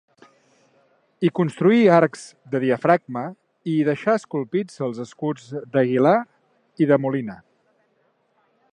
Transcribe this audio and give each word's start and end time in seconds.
Hi 1.25 1.29
construí 1.39 1.81
arcs 1.97 2.23
de 2.55 2.61
diafragma 2.63 3.23
i 3.73 3.75
hi 3.75 3.85
deixà 3.91 4.17
esculpits 4.21 4.83
els 4.89 5.05
escuts 5.07 5.47
d’Aguilar 5.77 6.19
i 6.85 6.93
de 6.93 7.03
Molina. 7.05 7.41